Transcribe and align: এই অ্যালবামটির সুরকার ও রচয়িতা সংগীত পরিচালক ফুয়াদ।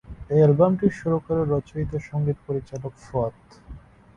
এই 0.33 0.39
অ্যালবামটির 0.41 0.93
সুরকার 0.99 1.37
ও 1.39 1.45
রচয়িতা 1.47 1.97
সংগীত 2.09 2.37
পরিচালক 2.47 2.93
ফুয়াদ। 3.03 3.35